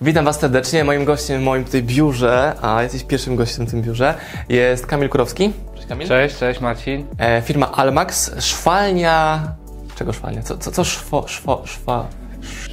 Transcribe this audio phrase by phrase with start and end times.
[0.00, 0.84] Witam Was serdecznie.
[0.84, 4.14] Moim gościem w moim tutaj biurze, a jesteś pierwszym gościem w tym biurze,
[4.48, 5.52] jest Kamil Kurowski.
[5.74, 6.08] Cześć Kamil.
[6.08, 7.06] Cześć, cześć Marcin.
[7.18, 9.42] E, firma Almax, szwalnia...
[9.96, 10.42] Czego szwalnia?
[10.42, 12.06] Co, co, co szwo, szwo, szwa...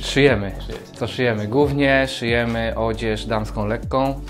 [0.03, 0.51] Szyjemy.
[0.95, 1.47] Co szyjemy?
[1.47, 4.21] Głównie szyjemy odzież damską lekką,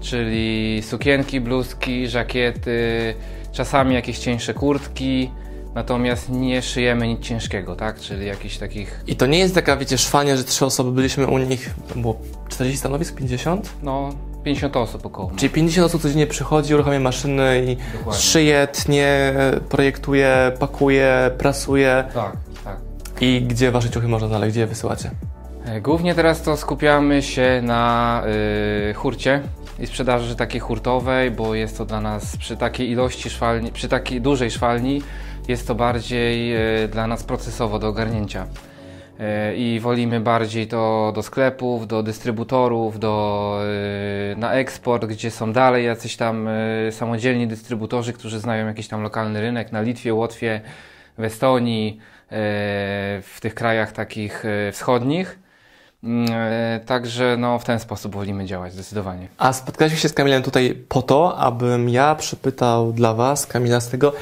[0.00, 3.14] czyli sukienki, bluzki, żakiety,
[3.52, 5.30] czasami jakieś cieńsze kurtki,
[5.78, 8.00] natomiast nie szyjemy nic ciężkiego, tak?
[8.00, 11.38] Czyli jakichś takich, I to nie jest taka, wiecie, szwalnia, że trzy osoby byliśmy u
[11.38, 12.16] nich, to było
[12.48, 13.72] 40 stanowisk, 50?
[13.82, 14.10] no,
[14.44, 15.32] 50 osób około.
[15.36, 18.22] Czyli 50 osób codziennie przychodzi, uruchamia maszyny i Dokładnie.
[18.22, 19.34] szyje, tnie,
[19.68, 22.04] projektuje, pakuje, prasuje.
[22.14, 22.32] Tak,
[22.64, 22.76] tak.
[23.20, 24.52] I gdzie Wasze ciuchy można znaleźć?
[24.52, 25.10] Gdzie je wysyłacie?
[25.64, 28.22] E, Głównie teraz to skupiamy się na
[28.90, 29.40] y, hurcie
[29.80, 34.20] i sprzedaży takiej hurtowej, bo jest to dla nas przy takiej ilości szwalni, przy takiej
[34.20, 35.02] dużej szwalni
[35.48, 38.46] jest to bardziej y, dla nas procesowo do ogarnięcia.
[38.46, 43.60] Y, I wolimy bardziej to do sklepów, do dystrybutorów, do,
[44.32, 46.48] y, na eksport, gdzie są dalej jacyś tam
[46.90, 50.60] samodzielni dystrybutorzy, którzy znają jakiś tam lokalny rynek na Litwie, Łotwie,
[51.18, 51.98] w Estonii,
[53.22, 55.38] w tych krajach takich wschodnich.
[56.04, 59.28] Mm, e, Także no, w ten sposób wolimy działać zdecydowanie.
[59.38, 63.88] A spotkaliśmy się z Kamilem tutaj po to, abym ja przypytał dla Was, Kamila, z
[63.88, 64.12] tego,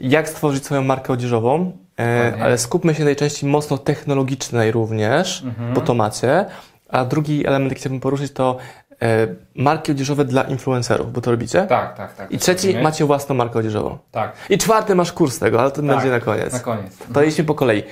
[0.00, 5.74] jak stworzyć swoją markę odzieżową, e, ale skupmy się najczęściej mocno technologicznej również, Mhm.
[5.74, 6.44] bo to macie.
[6.88, 8.56] A drugi element, jaki chciałbym poruszyć, to
[9.02, 11.66] e, marki odzieżowe dla influencerów, bo to robicie.
[11.66, 12.30] Tak, tak, tak.
[12.32, 13.98] I trzeci, macie własną markę odzieżową.
[14.10, 16.52] Tak, I czwarty, masz kurs tego, ale to Tak, będzie na koniec.
[16.52, 16.98] na koniec.
[17.14, 17.82] To idźmy po kolei.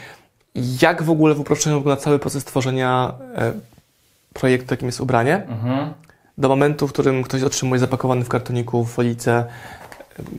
[0.83, 3.53] Jak w ogóle w uproszczeniu wygląda cały proces tworzenia e,
[4.33, 5.35] projektu, jakim jest ubranie?
[5.49, 5.93] Mhm.
[6.39, 9.45] do momentu, w którym ktoś otrzymuje zapakowany w kartoniku, w folice,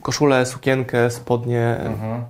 [0.02, 1.76] koszulę, sukienkę, spodnie.
[1.80, 2.24] Mhm.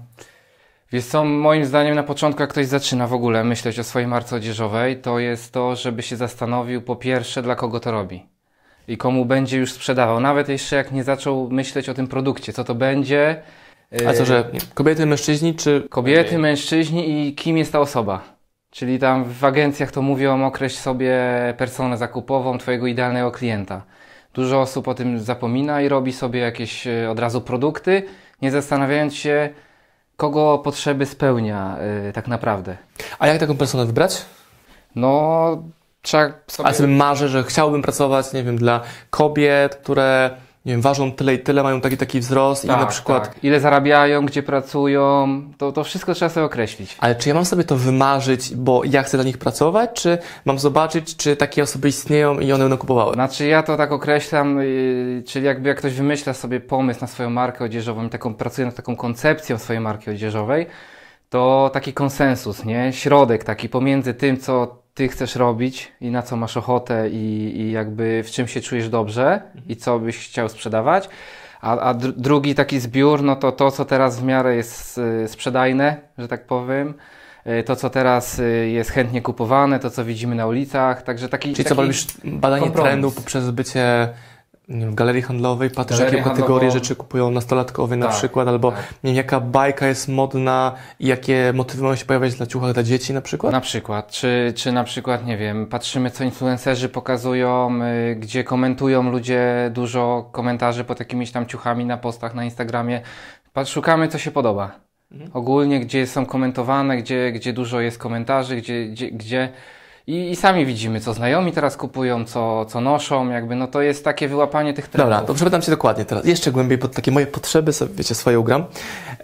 [0.93, 4.37] Wiesz co, moim zdaniem na początku jak ktoś zaczyna w ogóle myśleć o swojej marce
[4.37, 8.27] odzieżowej, to jest to, żeby się zastanowił po pierwsze dla kogo to robi
[8.89, 10.21] i komu będzie już sprzedawał.
[10.21, 13.43] Nawet jeszcze jak nie zaczął myśleć o tym produkcie, co to będzie.
[14.09, 15.87] A co, yy, że kobiety, mężczyźni, czy...
[15.91, 18.21] Kobiety, mężczyźni i kim jest ta osoba.
[18.71, 21.19] Czyli tam w agencjach to mówią, określ sobie
[21.59, 23.83] personę zakupową twojego idealnego klienta.
[24.37, 28.03] Dużo osób o tym zapomina i robi sobie jakieś e, od razu produkty,
[28.43, 29.49] nie zastanawiając się,
[30.17, 32.77] kogo potrzeby spełnia e, tak naprawdę.
[33.19, 34.25] A jak taką personę wybrać?
[34.95, 35.63] No,
[36.03, 36.69] trzeba sobie...
[36.69, 38.81] A sobie marzę, że chciałbym pracować, nie wiem, dla
[39.11, 40.31] kobiet, które,
[40.67, 43.29] nie wiem, ważą tyle i tyle, mają taki taki wzrost i na przykład...
[43.29, 43.45] tak.
[43.45, 45.29] Ile zarabiają, gdzie pracują,
[45.59, 46.97] to, to wszystko trzeba sobie określić.
[47.01, 50.59] Ale czy ja mam sobie to wymarzyć, bo ja chcę dla nich pracować, czy mam
[50.59, 53.15] zobaczyć, czy takie osoby istnieją i one będą kupowały?
[53.15, 57.31] Znaczy ja to tak określam, yy, czyli jakby jak ktoś wymyśla sobie pomysł na swoją
[57.31, 60.67] markę odzieżową i taką, pracuje nad taką koncepcją swojej marki odzieżowej,
[61.29, 62.93] to taki konsensus, nie?
[62.93, 67.73] Środek taki pomiędzy tym, co ty chcesz robić i na co masz ochotę i, i
[67.73, 71.09] jakby w czym się czujesz dobrze i co byś chciał sprzedawać.
[71.61, 75.29] A, a dr- drugi taki zbiór, no to to, co teraz w miarę jest y,
[75.29, 76.95] sprzedajne, że tak powiem.
[77.47, 81.03] y, To, co teraz y, jest chętnie kupowane, to, co widzimy na ulicach.
[81.03, 81.53] Także taki.
[81.53, 81.77] Czyli taki...
[81.77, 82.91] co, robisz badanie kompromis.
[82.91, 84.09] trendu poprzez bycie
[84.69, 86.71] w galerii handlowej, patrzysz jakie kategorie handlową.
[86.71, 88.81] rzeczy kupują nastolatkowie na Tak, przykład, albo tak.
[89.05, 92.83] nie wiem, jaka bajka jest modna i jakie motywy mają się pojawiać dla ciuchach dla
[92.83, 93.53] dzieci na przykład?
[93.53, 97.79] Na przykład, czy, czy na przykład, nie wiem, patrzymy co influencerzy pokazują,
[98.13, 103.01] y, gdzie komentują ludzie dużo komentarzy pod jakimiś tam ciuchami na postach na Instagramie.
[103.55, 104.71] Pat- Szukamy co się podoba.
[105.35, 109.49] Ogólnie, gdzie są komentowane, gdzie, gdzie dużo jest komentarzy, gdzie, gdzie, gdzie...
[110.07, 114.05] I, I sami widzimy, co znajomi teraz kupują, co, co noszą, jakby, no to jest
[114.05, 115.11] takie wyłapanie tych trendów.
[115.11, 118.41] Dobra, to przepytam Cię dokładnie teraz, jeszcze głębiej pod takie moje potrzeby, sobie, wiecie, swoje
[118.41, 118.65] ugram.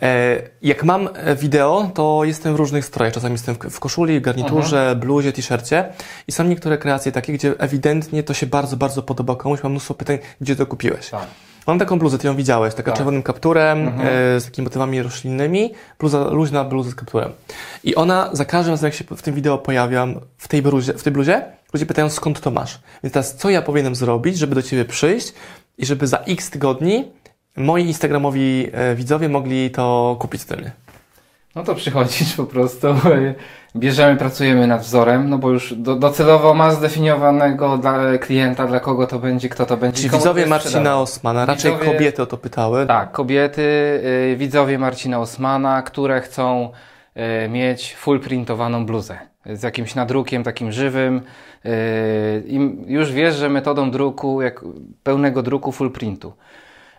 [0.02, 3.14] E, jak mam e, wideo, to jestem w różnych strojach.
[3.14, 5.92] Czasami jestem w, w koszuli, garniturze, bluzie, t-shircie
[6.28, 9.62] i są niektóre kreacje takie, gdzie ewidentnie to się bardzo, bardzo podoba komuś.
[9.62, 11.10] Mam mnóstwo pytań, gdzie to kupiłeś.
[11.10, 11.26] Tak.
[11.66, 12.96] Mam taką bluzę, Ty ją widziałeś, taka Tak.
[12.98, 17.32] czerwonym kapturem, e, z takimi motywami roślinnymi, bluza, luźna bluza z kapturem.
[17.84, 21.02] I ona, za każdym razem jak się w tym wideo pojawiam, w tej bluzie, w
[21.02, 22.80] tej bluzie, ludzie pytają skąd to masz.
[23.02, 25.32] Więc teraz co ja powinienem zrobić, żeby do Ciebie przyjść
[25.78, 27.04] i żeby za x tygodni
[27.56, 30.70] moi instagramowi e, widzowie mogli to kupić ode mnie.
[31.56, 32.86] No to przychodzisz po prostu,
[33.76, 39.06] bierzemy, pracujemy nad wzorem, no bo już do, docelowo ma zdefiniowanego dla klienta, dla kogo
[39.06, 40.08] to będzie, kto to będzie.
[40.08, 41.00] Komu widzowie Marcina.
[41.00, 42.86] Osmana, raczej Widzowie- kobiety o to pytały.
[42.86, 43.62] Tak, kobiety,
[44.32, 46.70] y, widzowie Marcina Osmana, które chcą
[47.44, 51.16] y, mieć full printowaną bluzę z jakimś nadrukiem takim żywym.
[51.66, 54.64] Y, I już wiesz, że metodą druku, jak
[55.02, 56.32] pełnego druku full printu.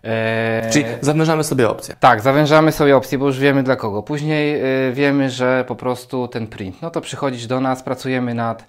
[0.04, 1.96] E, Czyli zawężamy sobie opcję.
[2.00, 4.04] Tak, zawężamy sobie opcje, bo już wiemy dla kogo.
[4.04, 6.82] Później y, wiemy, że po prostu ten print.
[6.82, 8.66] No to przychodzisz do nas, pracujemy nad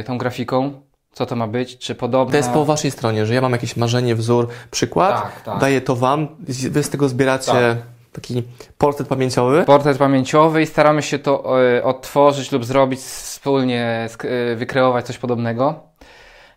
[0.00, 0.72] y, tą grafiką,
[1.12, 2.30] co to ma być, czy podobne.
[2.32, 5.58] To jest po waszej stronie, że ja mam jakieś marzenie, wzór, przykład, Tak, tak.
[5.58, 6.28] daję to wam,
[6.70, 7.76] wy z tego zbieracie Tak.
[8.12, 8.42] taki
[8.78, 9.64] portret pamięciowy.
[9.64, 15.91] Portret pamięciowy i staramy się to e, odtworzyć lub zrobić wspólnie, e, wykreować coś podobnego.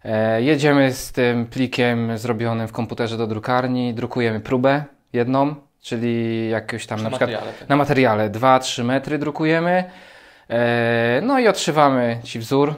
[0.05, 6.85] E, jedziemy z tym plikiem zrobionym w komputerze do drukarni, drukujemy próbę jedną, czyli jakieś
[6.85, 7.29] tam na przykład
[7.69, 9.83] na materiale 2-3 metry drukujemy.
[10.49, 12.73] E, no i odszywamy Ci wzór.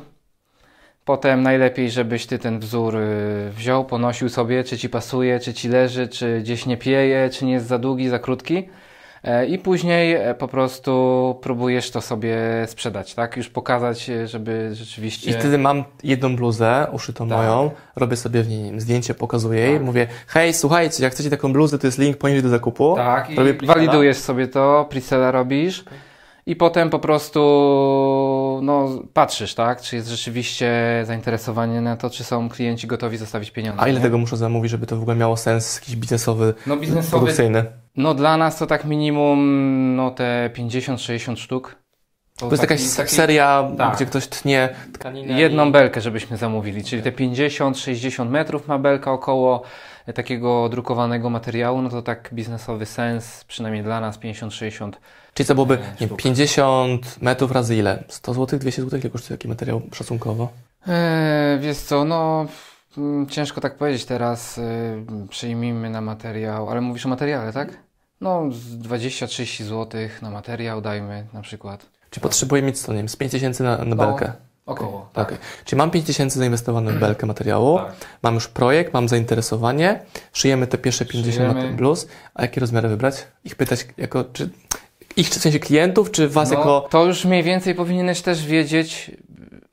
[1.05, 5.69] Potem najlepiej, żebyś Ty ten wzór y, wziął, ponosił sobie, czy Ci pasuje, czy Ci
[5.69, 8.69] leży, czy gdzieś nie pieje, czy nie jest za długi, za krótki.
[9.23, 12.37] E, I później e, po prostu próbujesz to sobie
[12.67, 13.37] sprzedać, tak?
[13.37, 15.31] Już pokazać, e, żeby rzeczywiście...
[15.31, 17.37] I wtedy mam jedną bluzę uszytą Tak.
[17.37, 21.79] moją, robię sobie w niej zdjęcie, pokazuję jej, mówię, hej, słuchajcie, jak chcecie taką bluzę,
[21.79, 22.95] to jest link poniżej do zakupu.
[22.95, 23.73] Tak, i Robię presela.
[23.79, 25.83] walidujesz sobie to, presela robisz
[26.45, 27.39] i potem po prostu
[28.61, 29.81] no, patrzysz, tak?
[29.81, 30.71] Czy jest rzeczywiście
[31.05, 33.81] zainteresowanie na to, czy są klienci gotowi zostawić pieniądze.
[33.81, 34.03] A ile nie?
[34.03, 37.65] tego muszę zamówić, żeby to w ogóle miało sens jakiś biznesowy, No biznesowy, produkcyjny?
[37.95, 41.75] no dla nas to tak minimum no te 50-60 sztuk.
[42.39, 43.95] To jest jakaś seria, tak.
[43.95, 45.71] gdzie ktoś tnie tkaninę Jedną i...
[45.71, 49.61] belkę, żebyśmy zamówili, czyli te 50-60 metrów ma belka około
[50.13, 54.91] takiego drukowanego materiału, no to tak biznesowy sens, przynajmniej dla nas 50-60
[55.33, 56.21] Czyli co byłoby, nie, wiem, sztuk.
[56.21, 58.03] 50 metrów razy ile?
[58.07, 58.99] 100 zł, 200 zł?
[58.99, 60.49] Ile kosztuje taki materiał szacunkowo?
[60.87, 62.45] Eee, wiesz co, no
[62.97, 64.57] mm, ciężko tak powiedzieć teraz.
[64.57, 67.77] Yy, przyjmijmy na materiał, ale mówisz o materiale, tak?
[68.21, 71.89] No z 20-30 zł na materiał dajmy na przykład.
[72.09, 74.33] Czy potrzebuję mieć co, nie wiem, z 5 tysięcy na, na belkę?
[74.67, 75.09] Około.
[75.15, 75.37] Okej.
[75.65, 77.93] Czyli mam 5 tysięcy zainwestowane w belkę materiału, Tak.
[78.23, 79.99] mam już projekt, mam zainteresowanie,
[80.33, 81.75] szyjemy te pierwsze 50 Szyjemy.
[81.77, 83.27] bluz, a jakie rozmiary wybrać?
[83.43, 84.49] Ich pytać jako, czy
[85.17, 86.87] ich w sensie klientów, czy was No, jako...
[86.89, 89.11] To już mniej więcej powinieneś też wiedzieć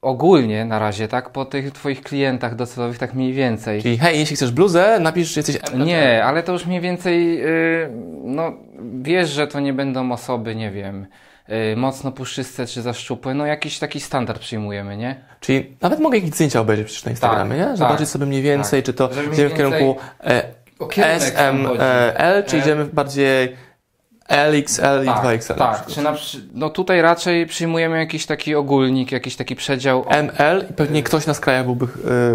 [0.03, 1.31] ogólnie na razie, tak?
[1.31, 3.83] Po tych twoich klientach docelowych, tak mniej więcej.
[3.83, 5.59] Czyli hej, jeśli chcesz bluzę, napisz, że jesteś...
[5.87, 7.91] Nie, ale to już mniej więcej, yy,
[8.25, 8.53] no
[9.03, 11.07] wiesz, że to nie będą osoby, nie wiem,
[11.77, 15.25] mocno puszyste czy za szczupłe, no jakiś taki standard przyjmujemy, nie?
[15.41, 17.77] Czyli nawet mogę jakieś zdjęcia obejrzeć przecież na Instagramie, nie?
[17.77, 20.43] Zobaczyć tak, sobie mniej więcej, czy to Żeby idziemy w kierunku e.
[21.21, 22.59] SML, czy E.
[22.59, 23.57] idziemy bardziej
[24.29, 25.49] LXL i Tak, 2XL?
[25.51, 25.87] na tak.
[25.87, 25.95] przykład?
[25.95, 26.15] Czy na,
[26.55, 30.05] no tutaj raczej przyjmujemy jakiś taki ogólnik, jakiś taki przedział.
[30.09, 31.85] ML i pewnie ktoś na skrajach byłby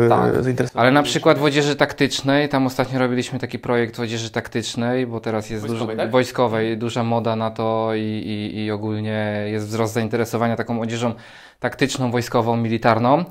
[0.05, 0.43] e, Tak.
[0.43, 0.81] zainteresowany.
[0.81, 5.19] Ale na przykład w odzieży taktycznej, tam ostatnio robiliśmy taki projekt w odzieży taktycznej, bo
[5.19, 6.11] teraz jest Wojskowej, dużo, tak?
[6.11, 11.13] wojskowej, duża moda na to i, i, i ogólnie jest wzrost zainteresowania taką odzieżą
[11.59, 13.25] taktyczną, wojskową, militarną.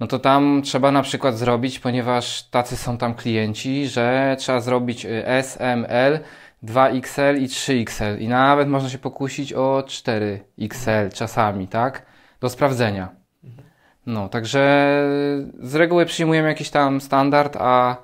[0.00, 5.04] No to tam trzeba na przykład zrobić, ponieważ tacy są tam klienci, że trzeba zrobić
[5.04, 6.18] y, S, M, L,
[6.64, 12.06] 2XL i 3XL i nawet można się pokusić o 4XL czasami, tak?
[12.40, 13.08] Do sprawdzenia.
[14.06, 14.88] No, także
[15.60, 17.96] z reguły przyjmujemy jakiś tam standard, a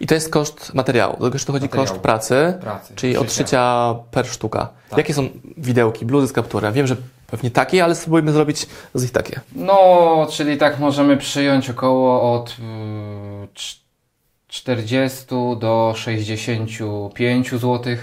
[0.00, 1.12] I to jest koszt materiału.
[1.12, 1.88] Do tego jeszcze dochodzi Materiału.
[1.88, 2.94] koszt pracy, pracy.
[2.96, 4.68] czyli odszycia per sztuka.
[4.90, 4.98] Tak.
[4.98, 6.72] Jakie są widełki, bluzy z kapturem?
[6.72, 6.96] Wiem, że
[7.26, 9.40] pewnie takie, ale spróbujmy zrobić z nich takie.
[9.56, 12.52] No, czyli tak możemy przyjąć około od y,
[13.54, 13.83] cz-
[14.54, 15.26] 40
[15.58, 17.96] do 65 zł.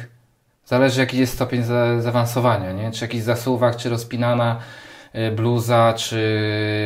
[0.66, 2.92] Zależy jaki jest stopień za, zaawansowania, nie?
[2.92, 4.60] Czy jakiś zasuwak, czy rozpinana
[5.16, 6.22] y, bluza, czy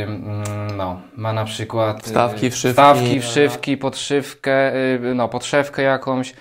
[0.08, 2.74] mm, no, ma na przykład y, Wstawki, wszywki.
[2.74, 6.34] wstawki, wszywki, podszywkę, y, no, podszewkę jakąś.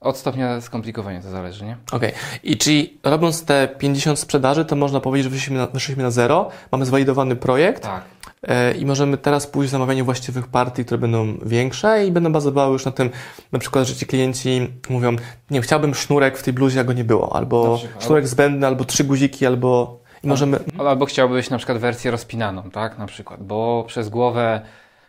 [0.00, 1.76] Od stopnia skomplikowania to zależy, nie?
[1.92, 2.12] Okej.
[2.42, 6.50] I czyli robiąc te 50 sprzedaży, to można powiedzieć, że wyszliśmy na, wyszliśmy na zero,
[6.72, 8.02] mamy zwalidowany projekt Tak.
[8.42, 12.72] E, i możemy teraz pójść w zamawianie właściwych partii, które będą większe i będą bazowały
[12.72, 13.10] już na tym,
[13.52, 15.16] na przykład, że ci klienci mówią,
[15.50, 19.04] nie chciałbym sznurek w tej bluzie, a go nie było, albo sznurek zbędny, albo trzy
[19.04, 19.98] guziki, albo...
[20.24, 20.58] I możemy...
[20.78, 22.98] Albo chciałbyś na przykład wersję rozpinaną, tak?
[22.98, 24.60] Na przykład, bo przez głowę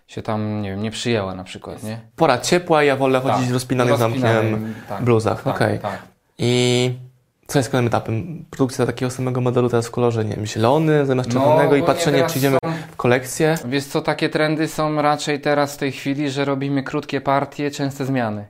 [0.07, 1.99] się tam, nie wiem, nie przyjęła na przykład, nie?
[2.15, 3.49] Pora ciepła, ja wolę chodzić Tak.
[3.49, 5.43] w rozpinanych zamkiem Rozpinanym, tak, bluzach.
[5.43, 5.79] tak, Okej.
[5.79, 5.99] tak.
[6.37, 6.91] I
[7.49, 8.45] co jest kolejnym etapem?
[8.49, 12.23] Produkcja takiego samego modelu teraz w kolorze, nie wiem, zielony zamiast czerwonego i ogólnie patrzenie,
[12.29, 13.55] czy idziemy są- w kolekcję.
[13.65, 18.05] Wiesz co, takie trendy są raczej teraz w tej chwili, że robimy krótkie partie, częste
[18.05, 18.45] zmiany.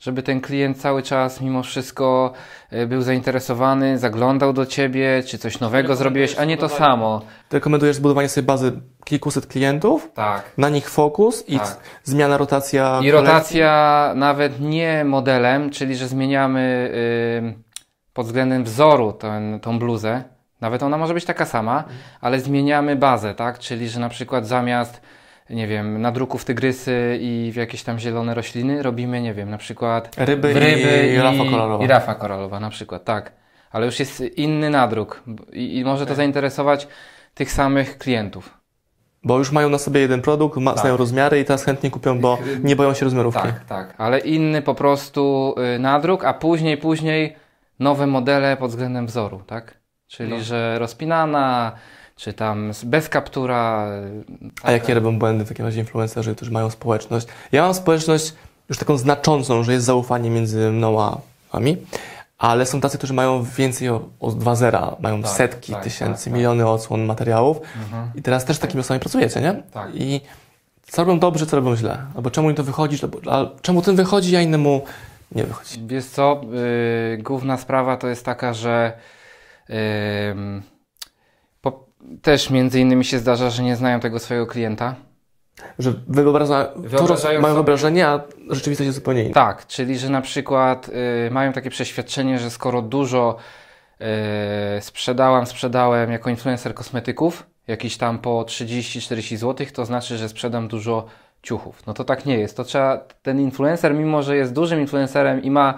[0.00, 2.32] Żeby ten klient cały czas mimo wszystko
[2.72, 7.20] y, był zainteresowany, zaglądał do ciebie, czy coś nowego zrobiłeś, a nie to samo.
[7.48, 8.72] Ty rekomendujesz zbudowanie sobie bazy
[9.04, 10.42] kilkuset klientów, Tak.
[10.58, 11.76] na nich fokus i Tak.
[12.04, 12.86] zmiana, rotacja.
[12.86, 13.10] I kolekcji?
[13.10, 16.90] rotacja nawet nie modelem, czyli że zmieniamy
[17.58, 17.69] y,
[18.12, 20.22] pod względem wzoru ten, tą bluzę.
[20.60, 21.84] Nawet ona może być taka sama,
[22.20, 23.58] ale zmieniamy bazę, tak?
[23.58, 25.00] Czyli że na przykład zamiast,
[25.50, 30.16] nie wiem, nadruków tygrysy i w jakieś tam zielone rośliny robimy, nie wiem, na przykład
[30.18, 31.84] Ryby, ryby i, rafa kolorowa.
[31.84, 33.32] I rafa koralowa na przykład, tak.
[33.70, 36.88] Ale już jest inny nadruk i, i może to zainteresować
[37.34, 38.60] tych samych klientów.
[39.24, 40.80] Bo już mają na sobie jeden produkt, ma, Tak.
[40.80, 43.42] znają rozmiary i teraz chętnie kupią, bo nie boją się rozmiarówki.
[43.42, 43.94] Tak, tak.
[43.98, 47.36] Ale inny po prostu y, nadruk, a później, później
[47.80, 49.74] nowe modele pod względem wzoru, tak?
[50.08, 50.40] Czyli, No.
[50.44, 51.72] że rozpinana,
[52.16, 53.86] czy tam bez kaptura.
[53.88, 57.26] y, A jakie robią błędy w takim razie influencerzy, którzy mają społeczność?
[57.52, 58.34] Ja mam społeczność
[58.68, 61.18] już taką znaczącą, że jest zaufanie między mną a
[61.52, 61.76] wami,
[62.38, 66.14] ale są tacy, którzy mają więcej o, o 2 zera, mają Tak, setki tak, tysięcy,
[66.14, 66.32] tak, tak.
[66.32, 68.10] miliony odsłon materiałów Mhm.
[68.14, 69.62] i teraz też z takimi osobami pracujecie, nie?
[69.72, 69.90] Tak.
[69.94, 70.20] I
[70.82, 71.98] co robią dobrze, co robią źle?
[72.16, 74.82] Albo czemu im to wychodzi, albo, czemu ten wychodzi, a innemu
[75.32, 75.80] nie wychodzi?
[75.86, 76.40] Wiesz co,
[77.12, 78.92] yy, główna sprawa to jest taka, że
[80.30, 80.62] ym,
[81.60, 81.84] po,
[82.22, 84.94] też między innymi się zdarza, że nie znają tego swojego klienta.
[85.78, 85.98] Że roz,
[86.76, 88.20] Wyobrażają mają sobie- wyobrażenie, a
[88.50, 89.34] rzeczywistość jest zupełnie inna.
[89.34, 90.88] Tak, czyli że na przykład
[91.26, 93.36] y, mają takie przeświadczenie, że skoro dużo
[94.78, 100.68] y, sprzedałam, sprzedałem jako influencer kosmetyków, jakiś tam po 30-40 zł, to znaczy, że sprzedam
[100.68, 101.06] dużo
[101.42, 101.86] ciuchów.
[101.86, 102.56] No to tak nie jest.
[102.56, 105.74] To trzeba, ten influencer, mimo że jest dużym influencerem i ma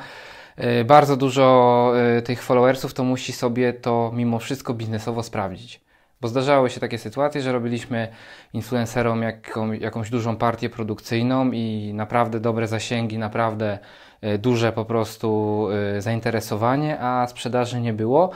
[0.59, 5.81] y, bardzo dużo y, tych followersów, to musi sobie to mimo wszystko biznesowo sprawdzić.
[6.21, 8.09] Bo zdarzały się takie sytuacje, że robiliśmy
[8.53, 13.79] influencerom jaką, jakąś dużą partię produkcyjną i naprawdę dobre zasięgi, naprawdę
[14.21, 18.31] e, duże po prostu e, zainteresowanie, a sprzedaży nie było.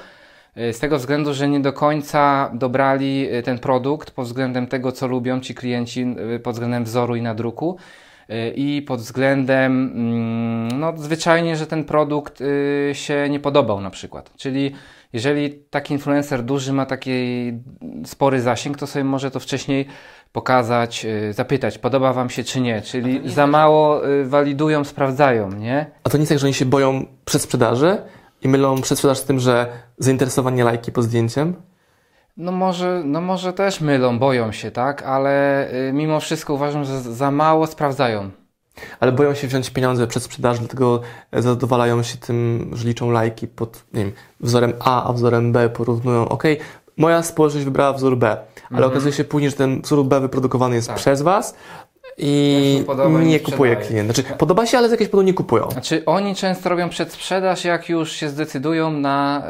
[0.57, 4.93] E, Z tego względu, że nie do końca dobrali e, ten produkt pod względem tego,
[4.93, 7.77] co lubią ci klienci, e, pod względem wzoru i nadruku
[8.55, 12.43] i pod względem, mm, no zwyczajnie, że ten produkt
[12.93, 14.31] się nie podobał na przykład.
[14.37, 14.73] Czyli
[15.13, 17.53] jeżeli taki influencer duży ma taki
[18.05, 19.87] spory zasięg, to sobie może to wcześniej
[20.33, 22.83] pokazać, zapytać, podoba Wam się czy nie.
[22.83, 25.87] Czyli za mało walidują, sprawdzają, nie?
[26.05, 27.99] A to nie jest tak, że oni się boją przedsprzedaży
[28.43, 29.67] i mylą przedsprzedaż z tym, że
[29.99, 31.55] zainteresowanie lajki pod zdjęciem?
[32.37, 35.03] No może, no może też mylą, boją się, tak?
[35.03, 38.31] Ale y, mimo wszystko uważam, że za mało sprawdzają.
[39.01, 41.01] Ale boją się wziąć pieniądze przed sprzedaż, dlatego
[41.33, 46.29] zadowalają się tym, że liczą lajki pod nie wiem, wzorem A, a wzorem B, porównują,
[46.29, 46.43] ok,
[46.97, 48.37] moja społeczność wybrała wzór B,
[48.71, 50.97] ale okazuje się później, że ten wzór B wyprodukowany jest Tak.
[50.97, 51.55] przez Was
[52.19, 53.77] i podoba, nie sprzedaje.
[53.77, 54.15] klient.
[54.15, 55.71] Znaczy, podoba się, ale z jakiejś powodu nie kupują.
[55.71, 59.43] Znaczy, oni często robią przedsprzedaż, jak już się zdecydują na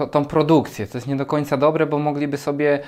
[0.00, 0.86] y, tą produkcję.
[0.86, 2.80] To jest nie do końca dobre, bo mogliby sobie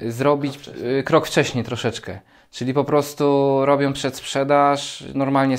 [0.00, 0.58] y, zrobić
[0.98, 2.20] y, krok wcześniej troszeczkę.
[2.50, 5.56] Czyli po prostu robią przedsprzedaż, normalnie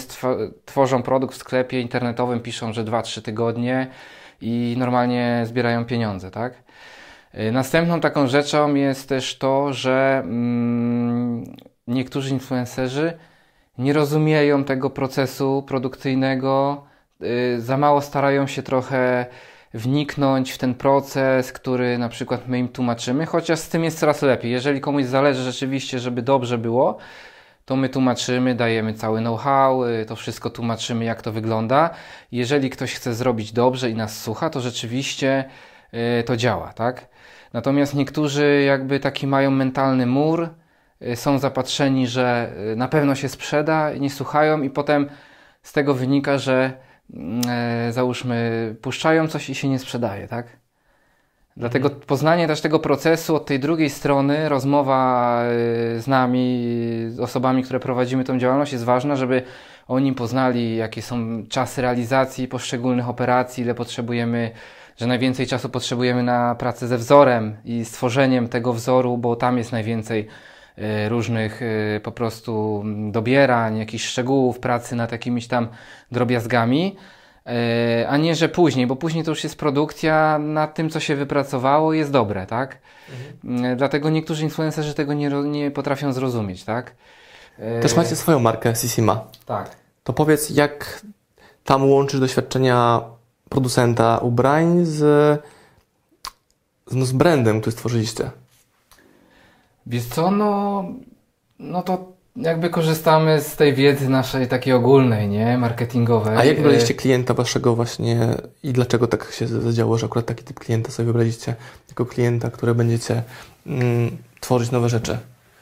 [0.65, 3.87] tworzą produkt w sklepie internetowym, piszą, że 2-3 tygodnie
[4.41, 6.53] i normalnie zbierają pieniądze, tak?
[7.35, 11.55] Y, Następną taką rzeczą jest też to, że mm,
[11.87, 13.17] niektórzy influencerzy
[13.77, 16.83] nie rozumieją tego procesu produkcyjnego,
[17.21, 19.25] y, za mało starają się trochę
[19.73, 24.21] wniknąć w ten proces, który na przykład my im tłumaczymy, chociaż z tym jest coraz
[24.21, 24.51] lepiej.
[24.51, 26.97] Jeżeli komuś zależy rzeczywiście, żeby dobrze było,
[27.65, 31.89] to my tłumaczymy, dajemy cały know-how, y, to wszystko tłumaczymy, jak to wygląda.
[32.31, 35.45] Jeżeli ktoś chce zrobić dobrze i nas słucha, to rzeczywiście
[36.19, 37.07] y, to działa, tak?
[37.53, 40.49] Natomiast niektórzy jakby taki mają mentalny mur,
[41.15, 45.09] są zapatrzeni, że y, na pewno się sprzeda, nie słuchają i potem
[45.61, 46.73] z tego wynika, że
[47.13, 50.47] mm, e, załóżmy puszczają coś i się nie sprzedaje, tak?
[51.57, 55.43] Dlatego poznanie też tego procesu od tej drugiej strony, rozmowa
[55.95, 56.65] y, z nami,
[57.09, 59.43] z osobami, które prowadzimy tą działalność jest ważna, żeby
[59.87, 64.51] oni poznali, jakie są czasy realizacji poszczególnych operacji, ile potrzebujemy,
[64.97, 69.71] że najwięcej czasu potrzebujemy na pracę ze wzorem i stworzeniem tego wzoru, bo tam jest
[69.71, 70.56] najwięcej y,
[71.09, 75.67] różnych y, po prostu dobierań, jakichś szczegółów pracy nad jakimiś tam
[76.11, 76.95] drobiazgami.
[77.45, 81.15] E, a nie, że później, bo później to już jest produkcja nad tym, co się
[81.15, 82.77] wypracowało jest dobre, tak?
[83.63, 86.95] E, Dlatego niektórzy influencerzy tego nie, nie potrafią zrozumieć, tak?
[87.59, 89.25] E, Też macie swoją markę, Sisima.
[89.45, 89.75] Tak.
[90.03, 91.01] To powiedz, jak
[91.63, 93.01] tam łączysz doświadczenia
[93.49, 94.95] producenta ubrań z,
[96.87, 98.31] z, no, z brandem, który stworzyliście?
[99.87, 100.85] Wiesz co, no,
[101.59, 105.57] no to jakby korzystamy z tej wiedzy naszej takiej ogólnej, nie?
[105.57, 106.37] Marketingowej.
[106.37, 108.17] A jak E, wybraliście klienta waszego właśnie
[108.63, 111.55] i dlaczego tak się zadziało, że akurat taki typ klienta sobie wybraliście
[111.89, 113.23] jako klienta, który będziecie
[113.67, 115.17] mm, tworzyć nowe rzeczy?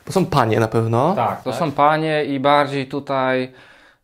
[0.05, 1.15] Bo są panie na pewno.
[1.15, 3.51] Tak, to są panie i bardziej tutaj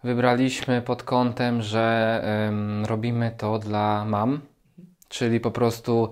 [0.03, 4.39] wybraliśmy pod kątem, że em, robimy to dla mam,
[5.09, 6.09] czyli po prostu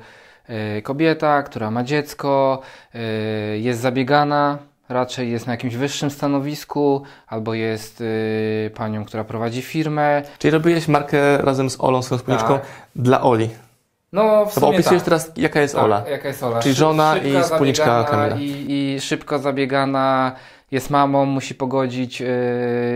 [0.83, 2.61] kobieta, która ma dziecko,
[2.95, 2.99] e,
[3.57, 4.57] jest zabiegana,
[4.89, 8.03] raczej jest na jakimś wyższym stanowisku, albo jest
[8.67, 10.21] e, panią, która prowadzi firmę.
[10.39, 12.65] Czyli robiłeś markę razem z Olą, swoją wspólniczką, Tak.
[12.95, 13.49] dla Oli.
[14.13, 15.05] No, w bo sumie opisujesz tak.
[15.05, 16.03] teraz, jaka jest Tak, Ola.
[16.09, 16.59] Jaka jest Ola?
[16.59, 18.35] Czyli żona szybka, i wspólniczka Kamila.
[18.35, 20.31] I, I szybko zabiegana,
[20.71, 22.25] jest mamą, musi pogodzić y,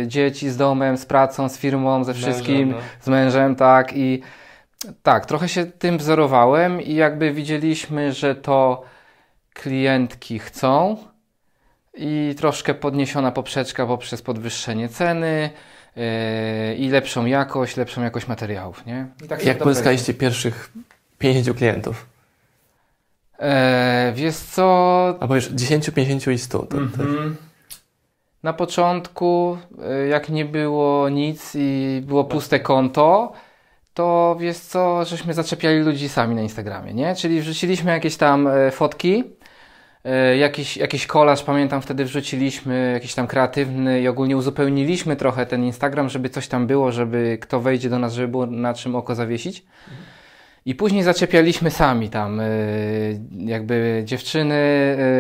[0.08, 2.78] dzieci z domem, z pracą, z firmą, ze wszystkim, no.
[3.02, 3.98] z mężem, tak.
[3.98, 4.22] I
[5.04, 8.84] tak, trochę się tym wzorowałem i jakby widzieliśmy, że to
[9.54, 10.98] klientki chcą
[11.94, 15.50] i troszkę podniesiona poprzeczka poprzez podwyższenie ceny
[15.98, 19.08] y, i lepszą jakość, lepszą jakość materiałów, nie?
[19.26, 20.72] I tak Jak pozyskaliście pierwszych
[21.18, 22.06] 50 klientów?
[23.40, 26.60] E, wiesz co, Albo już 10, 50 i 100.
[26.60, 27.36] To, to, Mhm.
[28.44, 29.58] Na początku,
[30.04, 33.34] y, jak nie było nic i było puste konto,
[33.94, 37.16] to wiesz co, żeśmy zaczepiali ludzi sami na Instagramie, nie?
[37.16, 39.24] Czyli wrzuciliśmy jakieś tam e, fotki,
[40.04, 45.64] e, jakiś, jakiś kolaż, pamiętam wtedy wrzuciliśmy, jakiś tam kreatywny i ogólnie uzupełniliśmy trochę ten
[45.64, 49.16] Instagram, żeby coś tam było, żeby kto wejdzie do nas, żeby było na czym oko
[49.16, 49.64] zawiesić.
[50.66, 54.56] I później zaczepialiśmy sami tam, y, jakby dziewczyny,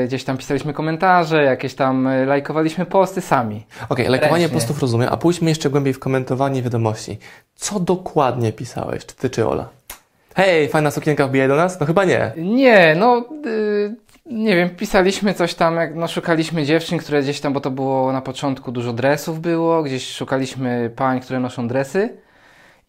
[0.04, 3.66] y, gdzieś tam pisaliśmy komentarze, jakieś tam y, lajkowaliśmy posty sami.
[3.90, 4.60] Okej, lajkowanie Ręcznie.
[4.60, 7.18] postów rozumiem, a pójdźmy jeszcze głębiej w komentowanie wiadomości.
[7.56, 9.06] Co dokładnie pisałeś?
[9.06, 9.70] Czy ty, czy Ola?
[10.36, 11.80] Hej, fajna sukienka wbije do nas?
[11.80, 12.32] No chyba nie.
[12.38, 13.96] Nie, no, y,
[14.26, 18.14] nie wiem, pisaliśmy coś tam, jak, no szukaliśmy dziewczyn, które gdzieś tam, bo to było
[18.14, 22.18] na początku dużo dresów było, gdzieś szukaliśmy pań, które noszą dresy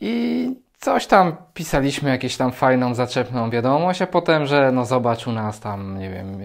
[0.01, 5.33] i coś tam pisaliśmy, jakieś tam fajną, zaczepną wiadomość, a potem, że no zobacz u
[5.33, 6.39] nas tam, nie wiem,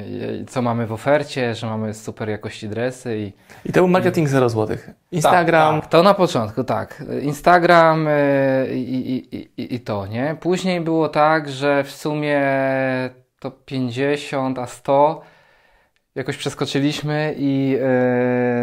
[0.48, 3.34] co mamy w ofercie, że mamy super jakości dresy i
[3.70, 4.78] I to był marketing 0 zł.
[5.12, 7.04] Instagram, Tak, tak, to na początku, tak.
[7.22, 10.36] Instagram y, i, i, i, i to, nie?
[10.40, 12.42] Później było tak, że w sumie
[13.40, 15.22] to 50, a 100
[16.16, 17.78] jakoś przeskoczyliśmy i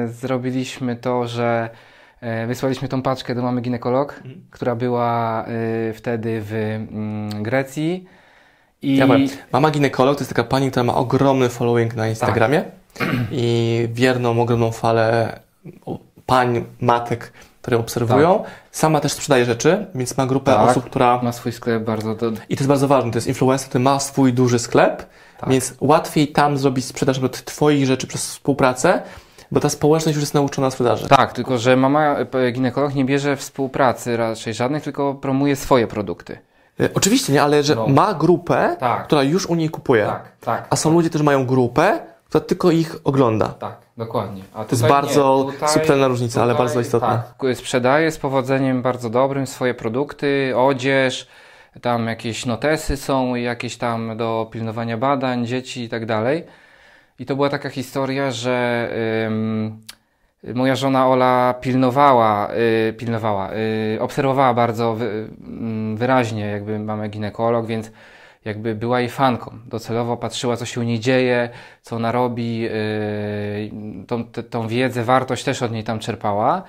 [0.04, 1.70] y, zrobiliśmy to, że
[2.46, 4.40] wysłaliśmy tą paczkę do mamy ginekolog, Mhm.
[4.50, 8.04] która była y, wtedy w mm, Grecji.
[8.82, 12.64] I Ja powiem, mama ginekolog to jest taka pani, która ma ogromny following na Instagramie
[12.98, 13.08] Tak.
[13.30, 15.38] i wierną, ogromną falę
[16.26, 17.32] pań, matek,
[17.62, 18.44] które obserwują.
[18.70, 20.70] Sama też sprzedaje rzeczy, więc ma grupę Tak.
[20.70, 21.22] osób, która...
[21.22, 22.14] ma swój sklep bardzo...
[22.14, 22.30] Do...
[22.30, 25.06] I to jest bardzo ważne, to jest influencer, który ma swój duży sklep,
[25.40, 25.50] Tak.
[25.50, 29.02] więc łatwiej tam zrobić sprzedaż od Twoich rzeczy przez współpracę,
[29.52, 31.08] bo ta społeczność już jest nauczona sprzedaży.
[31.08, 36.38] Tak, tylko że mama e, ginekolog nie bierze współpracy raczej żadnych, tylko promuje swoje produkty.
[36.80, 37.86] E, Oczywiście nie, ale że No.
[37.86, 39.04] ma grupę, Tak.
[39.06, 40.12] która już u niej kupuje.
[40.40, 40.66] tak.
[40.70, 43.48] A są ludzie, którzy mają grupę, która tylko ich ogląda.
[43.48, 44.42] Tak, dokładnie.
[44.54, 47.22] To jest bardzo nie, tutaj- subtelna różnica, ale tutaj, bardzo istotna.
[47.38, 51.28] Tak, sprzedaje z powodzeniem bardzo dobrym swoje produkty, odzież,
[51.82, 56.44] tam jakieś notesy są, jakieś tam do pilnowania badań, dzieci i tak dalej.
[57.18, 58.88] I to była taka historia, że
[60.54, 62.48] moja żona Ola pilnowała,
[62.88, 65.28] y, pilnowała, y, obserwowała bardzo wy,
[65.94, 67.90] wyraźnie, jakby mamy ginekolog, więc
[68.44, 69.50] jakby była jej fanką.
[69.66, 71.48] Docelowo patrzyła, co się u niej dzieje,
[71.82, 72.70] co ona robi, yy,
[74.06, 76.62] tą, te- tą wiedzę, wartość też od niej tam czerpała.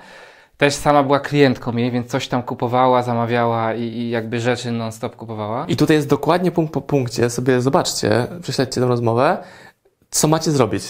[0.56, 5.16] Też sama była klientką jej, więc coś tam kupowała, zamawiała i, i jakby rzeczy non-stop
[5.16, 5.66] kupowała.
[5.68, 7.30] I tutaj jest dokładnie punkt po punkcie.
[7.30, 9.38] Sobie zobaczcie, prześledźcie tę rozmowę,
[10.10, 10.82] co macie zrobić.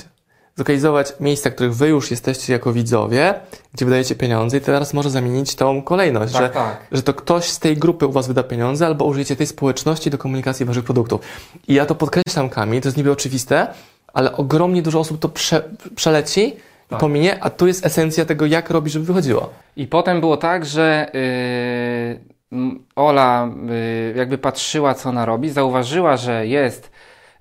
[0.56, 3.34] Zlokalizować miejsca, w których wy już jesteście jako widzowie,
[3.74, 6.86] gdzie wydajecie pieniądze i teraz może zamienić tą kolejność, że, tak.
[6.92, 10.18] że to ktoś z tej grupy u was wyda pieniądze albo użyjecie tej społeczności do
[10.18, 11.20] komunikacji waszych produktów.
[11.68, 13.66] I ja to podkreślam, Kami, to jest niby oczywiste,
[14.12, 15.62] ale ogromnie dużo osób to prze,
[15.94, 17.00] przeleci i Tak.
[17.00, 19.50] pominie, a tu jest esencja tego, jak robić, żeby wychodziło.
[19.76, 21.10] I potem było tak, że
[22.52, 22.58] yy,
[22.96, 26.90] Ola yy, jakby patrzyła, co ona robi, zauważyła, że jest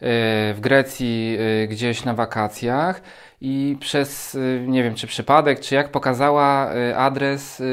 [0.01, 3.01] w Grecji yy, gdzieś na wakacjach
[3.41, 7.63] i przez, yy, nie wiem, czy przypadek, czy jak pokazała adres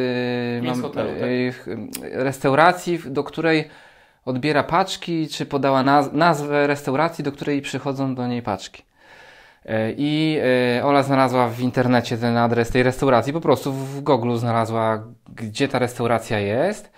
[0.63, 1.77] Miejsc hotelu, tak?
[2.13, 3.69] restauracji, do której
[4.25, 8.83] odbiera paczki, czy podała naz- nazwę restauracji, do której przychodzą do niej paczki.
[9.67, 10.39] E, I
[10.79, 15.69] e, Ola znalazła w internecie ten adres tej restauracji, po prostu w Google znalazła, gdzie
[15.69, 16.93] ta restauracja jest.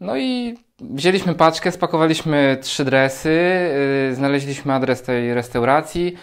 [0.00, 3.30] No i wzięliśmy paczkę, spakowaliśmy trzy dresy,
[4.10, 6.16] e, znaleźliśmy adres tej restauracji,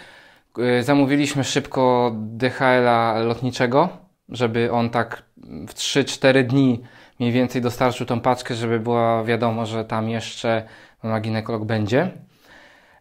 [0.58, 3.88] e, zamówiliśmy szybko DHL-a lotniczego,
[4.28, 5.22] żeby on tak
[5.68, 6.80] w 3-4 dni
[7.20, 10.62] mniej więcej dostarczył tą paczkę, żeby było wiadomo, że tam jeszcze
[11.02, 12.10] mama ginekolog będzie.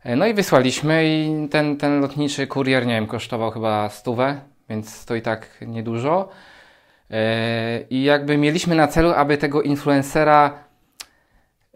[0.04, 5.06] E, No i wysłaliśmy i ten, ten lotniczy kurier, nie wiem, kosztował chyba stówę, więc
[5.06, 6.30] to i tak niedużo.
[7.90, 10.67] I jakby mieliśmy na celu, aby tego influencera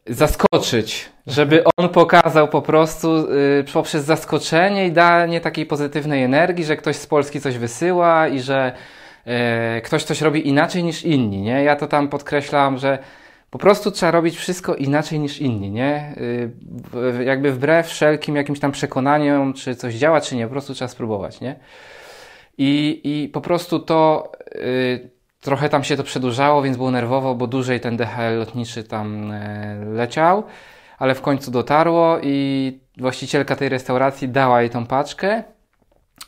[0.07, 6.77] zaskoczyć, żeby on pokazał po prostu y, poprzez zaskoczenie i danie takiej pozytywnej energii, że
[6.77, 8.73] ktoś z Polski coś wysyła i że
[9.25, 11.63] e, ktoś coś robi inaczej niż inni, nie?
[11.63, 12.99] Ja to tam podkreślam, że
[13.51, 16.15] Po prostu trzeba robić wszystko inaczej niż inni, nie?
[17.19, 20.87] Y, Jakby wbrew wszelkim jakimś tam przekonaniom, czy coś działa, czy nie, po prostu trzeba
[20.89, 21.55] spróbować, nie?
[22.57, 25.09] I, i po prostu to y,
[25.41, 29.75] trochę tam się to przedłużało, więc było nerwowo, bo dłużej ten DHL lotniczy tam e,
[29.85, 30.43] leciał,
[30.99, 35.43] ale w końcu dotarło i właścicielka tej restauracji dała jej tą paczkę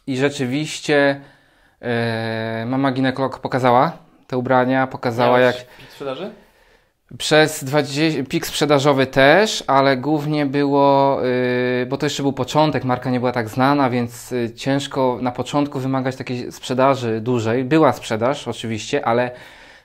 [0.07, 1.21] i rzeczywiście
[1.81, 3.91] e, mama ginekolog pokazała
[4.27, 6.31] te ubrania, pokazała jak pik sprzedaży?
[7.17, 11.19] Przez 20, pik sprzedażowy też, ale głównie było,
[11.79, 15.31] yy, bo to jeszcze był początek, marka nie była tak znana, więc y, ciężko na
[15.31, 17.63] początku wymagać takiej sprzedaży dużej.
[17.63, 19.31] Była sprzedaż oczywiście, ale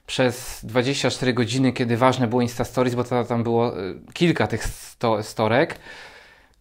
[0.06, 4.64] przez 24 godziny, kiedy ważne było Insta Stories, bo to, tam było y, kilka tych
[4.64, 5.78] sto, storek,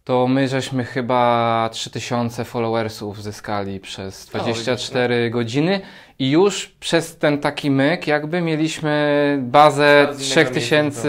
[0.08, 5.80] to my żeśmy chyba 3000 followersów zyskali przez 24 godziny
[6.18, 11.08] i już przez ten taki myk jakby mieliśmy bazę Coraz z innego 3000,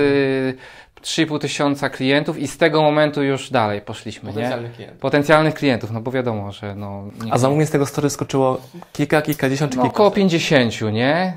[1.02, 4.34] 3,5 tysiąca klientów i z tego momentu już dalej poszliśmy, nie?
[4.34, 5.00] Potencjalny klient.
[5.00, 7.04] Potencjalnych klientów, no bo wiadomo, że no...
[7.04, 8.62] nikt A zamówień z tego story skoczyło
[8.94, 9.96] kilka, kilkadziesiąt czy no, kilka?
[9.96, 11.34] około 50, nie?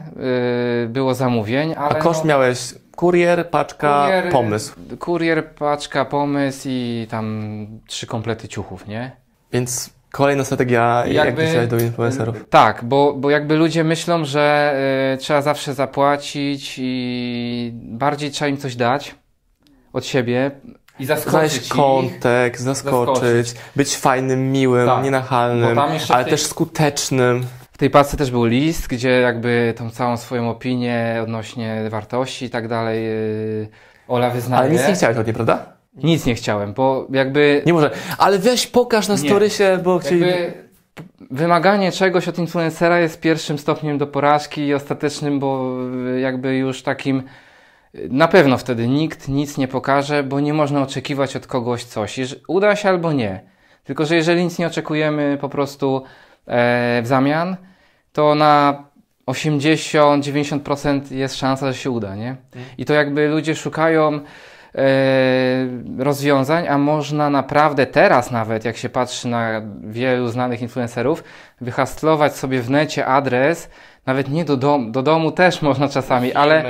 [0.82, 4.74] Yy, było zamówień, ale A koszt no, miałeś kurier, paczka, kurier, pomysł.
[4.98, 9.12] Kurier, paczka, pomysł i tam trzy komplety ciuchów, nie?
[9.52, 12.48] Więc kolejna strategia, jak Jakby- docierać do influencerów.
[12.50, 14.74] Tak, bo, bo jakby ludzie myślą, że
[15.14, 19.14] y, trzeba zawsze zapłacić i bardziej trzeba im coś dać
[19.92, 20.50] od siebie
[20.98, 25.04] i zaskoczyć Znaleźć kontekst, zaskoczyć, być fajnym, miłym, Tak.
[25.04, 27.46] nienachalnym, ale też skutecznym.
[27.72, 32.50] W tej paczce też był list, gdzie jakby tą całą swoją opinię odnośnie wartości i
[32.50, 33.08] tak dalej
[33.62, 33.68] y,
[34.08, 34.62] Ola wyznaje.
[34.62, 35.72] Ale nic nie chciałeś od niej, prawda?
[35.94, 37.90] Nic nie chciałem, bo jakby Nie może.
[38.18, 40.20] Ale weź pokaż na storysie, bo chcieli...
[40.20, 40.52] Jakby
[41.30, 45.76] wymaganie czegoś od influencera jest pierwszym stopniem do porażki i ostatecznym, bo
[46.20, 47.22] jakby już takim
[47.94, 52.20] na pewno wtedy nikt nic nie pokaże, bo nie można oczekiwać od kogoś coś.
[52.48, 53.40] Uda się albo nie.
[53.84, 56.02] Tylko, że jeżeli nic nie oczekujemy po prostu
[56.46, 57.56] w zamian,
[58.12, 58.84] to na
[59.26, 62.36] 80-90% jest szansa, że się uda, nie?
[62.78, 64.20] I to jakby ludzie szukają e,
[65.98, 71.24] rozwiązań, a można naprawdę teraz nawet, jak się patrzy na wielu znanych influencerów,
[71.60, 73.70] wyhastlować sobie w necie adres,
[74.06, 76.64] nawet nie do, dom, do domu też można czasami, ale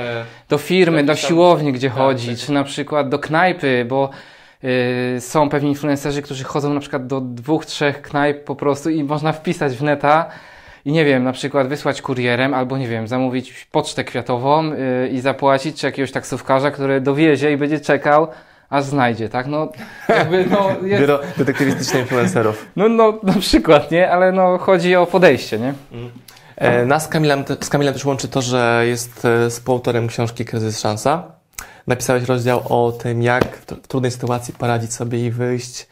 [0.49, 2.37] do firmy, do Jakiś tam- siłowni, gdzie tak, chodzi, tak.
[2.37, 4.09] czy na przykład do knajpy, bo
[5.19, 9.33] są pewni influencerzy, którzy chodzą na przykład do dwóch, trzech knajp po prostu i można
[9.33, 10.29] wpisać w neta
[10.85, 15.19] i nie wiem, na przykład wysłać kurierem albo nie wiem, zamówić pocztę kwiatową y, i
[15.19, 18.27] zapłacić czy jakiegoś taksówkarza, który dowiezie i będzie czekał
[18.69, 19.47] aż znajdzie, tak?
[19.47, 19.67] No,
[20.09, 22.67] jakby, no, jest, Biuro detektywistyczne influencerów.
[22.75, 24.11] no, no, na przykład, nie?
[24.11, 25.73] Ale no, chodzi o podejście, nie?
[26.55, 30.79] E, nas z Kamilem, z Kamilem też łączy to, że jest e, współautorem książki Kryzys
[30.79, 31.42] Szansa.
[31.87, 35.87] Napisałeś rozdział o tym, jak w, tr- w trudnej sytuacji poradzić sobie i wyjść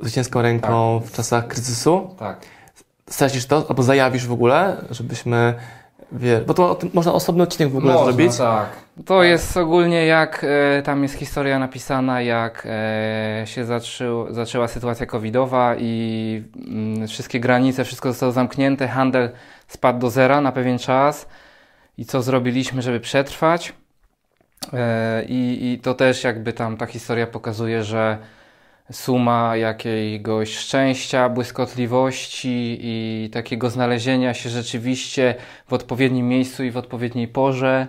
[0.00, 2.10] zwycięską ręką w czasach kryzysu.
[2.18, 2.40] Tak.
[3.10, 5.54] Stracisz to, albo zajawisz w ogóle, żebyśmy,
[6.12, 8.36] wie, bo to o tym można osobny odcinek w ogóle Można, zrobić.
[8.38, 8.68] Tak.
[9.06, 10.46] To jest ogólnie jak
[10.78, 13.64] e, tam jest historia napisana, jak e, się
[14.30, 19.30] zaczęła sytuacja covidowa i mm, wszystkie granice, wszystko zostało zamknięte, handel
[19.68, 21.26] spadł do zera na pewien czas
[21.98, 23.72] i co zrobiliśmy, żeby przetrwać.
[24.72, 28.18] E, i, I to też jakby tam ta historia pokazuje, że
[28.92, 35.34] suma jakiegoś szczęścia, błyskotliwości i takiego znalezienia się rzeczywiście
[35.68, 37.86] w odpowiednim miejscu i w odpowiedniej porze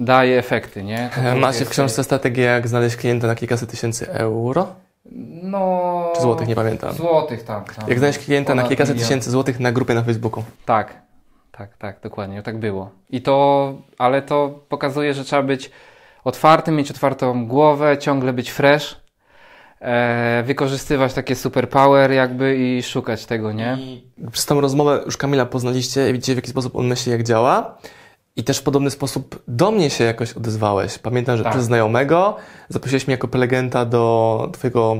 [0.00, 1.10] daje efekty, nie?
[1.32, 4.74] To Macie w książce strategię, jak znaleźć klienta na kilkaset tysięcy euro?
[5.42, 6.12] No...
[6.14, 6.92] Czy złotych, nie pamiętam.
[6.92, 7.74] Złotych, tak.
[7.74, 7.88] tam.
[7.88, 9.08] Jak znaleźć klienta na kilkaset milion.
[9.08, 10.44] tysięcy złotych na grupie na Facebooku.
[10.64, 10.94] Tak,
[11.52, 12.90] tak, tak, dokładnie, tak było.
[13.10, 15.70] I to, ale to pokazuje, że trzeba być
[16.28, 18.96] otwartym, mieć otwartą głowę, ciągle być fresh,
[19.80, 23.76] e, wykorzystywać takie superpower jakby i szukać tego, nie?
[23.80, 27.22] I przez tą rozmowę już Kamila poznaliście i widzicie w jaki sposób on myśli, jak
[27.22, 27.78] działa.
[28.36, 30.98] I też w podobny sposób do mnie się jakoś odezwałeś.
[30.98, 31.52] Pamiętam, że Tak.
[31.52, 32.36] przez znajomego
[32.68, 34.96] zaprosiłeś mnie jako prelegenta do twojego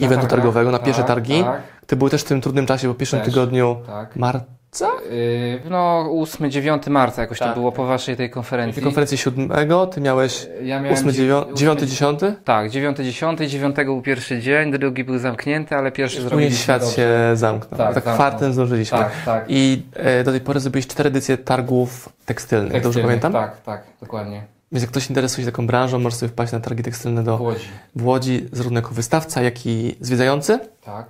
[0.00, 1.42] eventu targowego na tak, pierwsze targi.
[1.44, 3.28] Tak, Ty był też w tym trudnym czasie, po pierwszym Też.
[3.28, 4.16] tygodniu tak.
[4.16, 4.61] marca.
[4.80, 7.48] Yy, no 8-9 marca jakoś Tak.
[7.48, 8.82] to było po waszej tej konferencji.
[8.82, 12.20] konferencji siódmego ty miałeś Ja miałem 8, dziew- 9, 10.
[12.44, 16.80] Tak, 9, 10, 9 był pierwszy dzień, drugi był zamknięty, ale pierwszy Później zrobiliśmy świat
[16.82, 16.96] dobrze.
[16.96, 17.78] się zamknął.
[17.78, 18.98] Tak, Tak, kwartem zdążyliśmy.
[18.98, 19.44] Tak, tak.
[19.48, 23.32] I e, do tej pory zrobiliście cztery edycje targów tekstylnych, dobrze Tekstylnych, pamiętam?
[23.32, 24.42] Tak, tak, dokładnie.
[24.72, 27.40] Więc jak ktoś interesuje się taką branżą, może sobie wpaść na targi tekstylne do W
[27.40, 27.64] Łodzi.
[27.96, 31.06] w Łodzi, zarówno jako wystawca, jak i zwiedzający, Tak.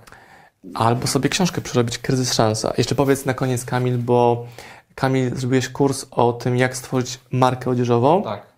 [0.73, 2.73] Albo sobie książkę przerobić Kryzys Szansa.
[2.77, 4.47] Jeszcze powiedz na koniec, Kamil, bo
[4.95, 8.53] Kamil, zrobiłeś kurs o tym, jak stworzyć markę odzieżową Tak.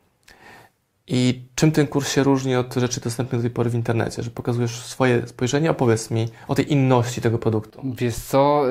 [1.08, 4.24] I czym ten kurs się różni od rzeczy dostępnych do tej pory w internecie?
[4.24, 5.72] Że pokazujesz swoje spojrzenie?
[5.72, 7.82] Opowiedz mi o tej inności tego produktu.
[7.98, 8.64] Wiesz co,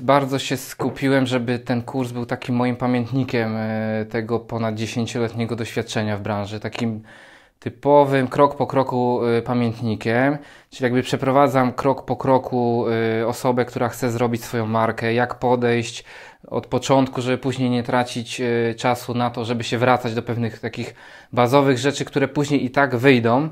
[0.00, 5.56] y, bardzo się skupiłem, żeby ten kurs był takim moim pamiętnikiem y, tego ponad 10-letniego
[5.56, 7.02] doświadczenia w branży, takim
[7.62, 10.38] typowym krok po kroku y, pamiętnikiem,
[10.70, 12.84] czyli jakby przeprowadzam krok po kroku
[13.26, 16.04] osobę, która chce zrobić swoją markę, jak podejść
[16.46, 18.42] od początku, żeby później nie tracić
[18.76, 20.94] czasu na to, żeby się wracać do pewnych takich
[21.32, 23.48] bazowych rzeczy, które później i tak wyjdą,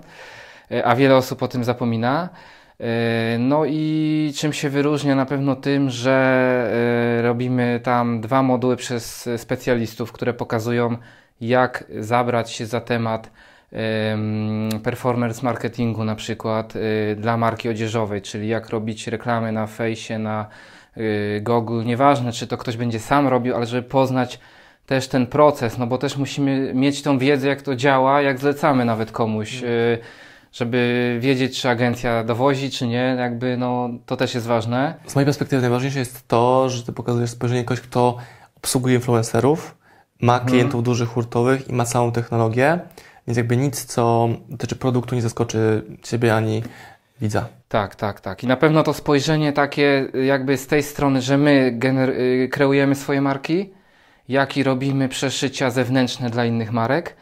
[0.84, 2.28] a wiele osób o tym zapomina.
[3.38, 5.14] No i czym się wyróżnia?
[5.14, 10.96] Na pewno tym, że robimy tam dwa moduły przez specjalistów, które pokazują,
[11.40, 13.30] jak zabrać się za temat
[14.82, 20.46] performance marketingu na przykład e, dla marki odzieżowej, czyli jak robić reklamy na fejsie, na
[21.40, 24.40] Google, nieważne czy to ktoś będzie sam robił, ale żeby poznać
[24.86, 28.84] też ten proces, no bo też musimy mieć tą wiedzę, jak to działa, jak zlecamy
[28.84, 29.54] nawet komuś.
[29.54, 29.98] Mhm
[30.52, 34.94] żeby wiedzieć, czy agencja dowozi, czy nie, jakby no, to też jest ważne.
[35.06, 38.16] Z mojej perspektywy najważniejsze jest to, że ty pokazujesz spojrzenie kogoś, kto
[38.56, 39.76] obsługuje influencerów,
[40.20, 40.50] ma mhm.
[40.50, 42.78] klientów dużych, hurtowych i ma całą technologię,
[43.30, 46.62] więc jakby nic, co dotyczy produktu nie zaskoczy ciebie ani
[47.20, 47.48] widza.
[47.68, 48.42] Tak, tak, tak.
[48.44, 53.20] I na pewno to spojrzenie takie jakby z tej strony, że my y, kreujemy swoje
[53.20, 53.70] marki,
[54.28, 57.16] jak i robimy przeszycia zewnętrzne dla innych marek,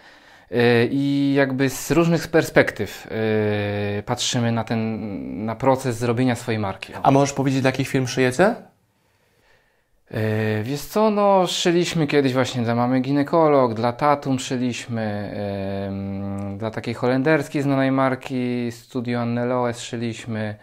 [0.51, 6.93] E, i jakby z różnych perspektyw e, patrzymy na ten, na proces zrobienia swojej marki.
[7.03, 8.55] A możesz powiedzieć, dla jakich firm szyjecie?
[10.11, 10.19] Yy,
[10.63, 15.35] wiesz co, no szyliśmy kiedyś właśnie dla mamy ginekolog, dla Tatum szyliśmy,
[16.51, 20.55] yy, dla takiej holenderskiej znanej marki Studio Anneloes szyliśmy,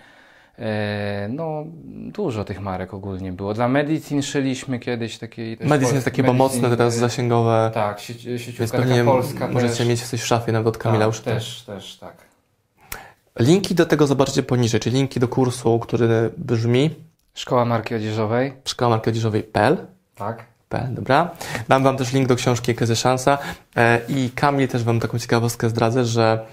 [0.60, 3.54] E, no, dużo tych marek ogólnie było.
[3.54, 5.58] Dla Medicine szyliśmy kiedyś takiej...
[5.62, 7.72] Medicine jest takie chyba mocne teraz zasięgowe.
[7.74, 9.88] Tak, sieciówka taka polska Możecie też.
[9.88, 12.14] mieć coś w szafie nawet od Kamila tak, też, też, tak.
[13.40, 16.90] Linki do tego zobaczycie poniżej, czyli linki do kursu, który brzmi...
[17.36, 18.54] Szkoła Marki Odzieżowej.
[18.66, 19.78] Szkoła Marki Odzieżowej.pl
[20.16, 20.46] Tak.
[20.70, 21.32] PL, dobra.
[21.68, 23.38] Dam Wam też link do książki Kryzys Szansa
[23.76, 26.46] e, i Kamil też Wam taką ciekawostkę zdradzę, że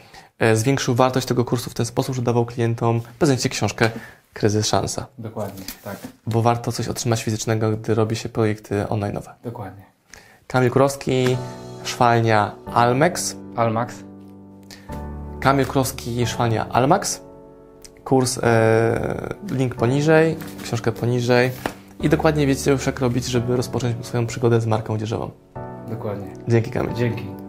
[0.42, 3.90] E, zwiększył wartość tego kursu w ten sposób, że dawał klientom prezencie książkę
[4.33, 5.07] Kryzys Szansa.
[5.18, 5.97] Dokładnie, tak.
[6.27, 9.31] Bo warto coś otrzymać fizycznego, gdy robi się projekty online'owe.
[9.45, 9.85] Dokładnie.
[10.47, 11.37] Kamil Kurowski,
[11.85, 13.37] szwalnia Almex.
[13.57, 13.95] Almax.
[15.40, 17.21] Kamil Kurowski, szwalnia Almax.
[18.05, 21.51] Kurs, e, link poniżej, książkę poniżej.
[22.03, 25.31] I dokładnie wiecie już jak robić, żeby rozpocząć swoją przygodę z marką odzieżową.
[25.91, 26.27] Dokładnie.
[26.49, 26.95] Dzięki Kamil.
[26.95, 27.42] Dzięki.